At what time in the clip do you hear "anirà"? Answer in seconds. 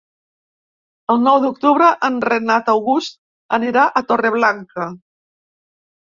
3.59-3.83